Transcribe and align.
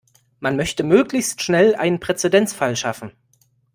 Man 0.39 0.55
möchte 0.55 0.81
möglichst 0.83 1.43
schnell 1.43 1.75
einen 1.75 1.99
Präzedenzfall 1.99 2.75
schaffen. 2.75 3.11